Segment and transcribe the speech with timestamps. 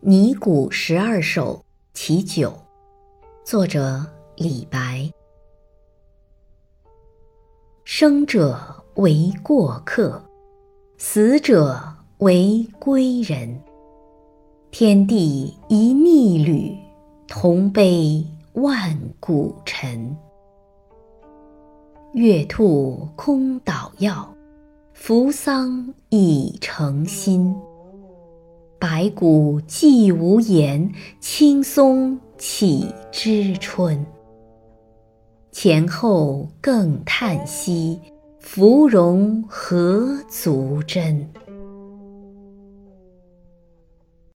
[0.00, 2.52] 拟古十二首其九，
[3.44, 4.04] 作者
[4.36, 5.10] 李白。
[7.82, 8.60] 生者
[8.96, 10.22] 为过客，
[10.98, 11.82] 死者
[12.18, 13.58] 为归人。
[14.70, 16.76] 天地一逆旅，
[17.26, 18.22] 同悲
[18.52, 20.14] 万古尘。
[22.12, 24.30] 月兔空捣药，
[24.92, 27.56] 扶桑已成新。
[28.78, 34.04] 白骨寂无言，青松岂知春？
[35.50, 37.98] 前后更叹息，
[38.38, 41.26] 芙蓉何足珍？